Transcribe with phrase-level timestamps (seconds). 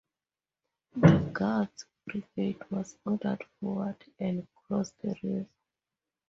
[0.95, 5.45] The Guards' Brigade was ordered forward, and crossed the river.